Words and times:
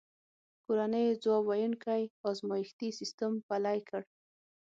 کورنیو 0.65 1.19
ځواب 1.23 1.43
ویونکی 1.47 2.03
ازمایښتي 2.29 2.89
سیستم 2.99 3.31
پلی 3.47 3.79
کړ. 3.89 4.01